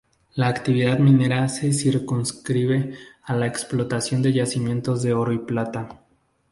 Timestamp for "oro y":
5.13-5.37